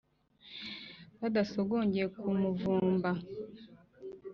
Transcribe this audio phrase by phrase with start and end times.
[1.19, 3.11] Badasogongeye ku muvumba.